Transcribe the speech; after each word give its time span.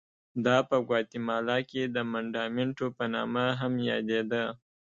دا 0.45 0.57
په 0.69 0.77
ګواتیمالا 0.87 1.57
کې 1.69 1.83
د 1.95 1.97
منډامینټو 2.11 2.85
په 2.97 3.03
نامه 3.13 3.45
هم 3.59 3.73
یادېده. 3.89 4.43